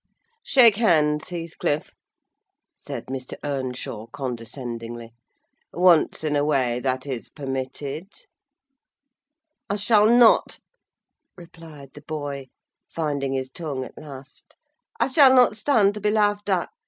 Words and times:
"Shake 0.41 0.77
hands, 0.77 1.29
Heathcliff," 1.29 1.93
said 2.73 3.05
Mr. 3.05 3.35
Earnshaw, 3.43 4.07
condescendingly; 4.07 5.13
"once 5.73 6.23
in 6.23 6.35
a 6.35 6.43
way, 6.43 6.79
that 6.79 7.05
is 7.05 7.29
permitted." 7.29 8.07
"I 9.69 9.75
shall 9.75 10.07
not," 10.09 10.57
replied 11.37 11.93
the 11.93 12.01
boy, 12.01 12.47
finding 12.89 13.33
his 13.33 13.51
tongue 13.51 13.83
at 13.83 13.93
last; 13.95 14.55
"I 14.99 15.07
shall 15.07 15.35
not 15.35 15.55
stand 15.55 15.93
to 15.93 16.01
be 16.01 16.09
laughed 16.09 16.49
at. 16.49 16.71